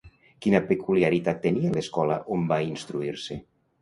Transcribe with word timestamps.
Quina 0.45 0.61
peculiaritat 0.69 1.39
tenia 1.43 1.73
l'escola 1.75 2.17
on 2.37 2.49
va 2.53 2.59
instruir-se? 2.73 3.39